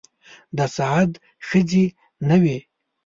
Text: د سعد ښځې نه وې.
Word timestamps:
د 0.57 0.59
سعد 0.75 1.11
ښځې 1.47 1.85
نه 2.29 2.35
وې. 2.43 2.57